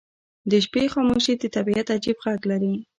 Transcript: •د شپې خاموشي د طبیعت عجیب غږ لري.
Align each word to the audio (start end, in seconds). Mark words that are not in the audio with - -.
•د 0.49 0.51
شپې 0.65 0.83
خاموشي 0.93 1.33
د 1.37 1.43
طبیعت 1.55 1.87
عجیب 1.95 2.17
غږ 2.23 2.41
لري. 2.51 2.73